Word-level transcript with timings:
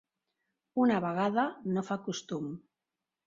Una 0.85 0.95
vegada 1.03 1.45
no 1.75 1.85
fa 1.91 1.99
costum. 2.09 2.49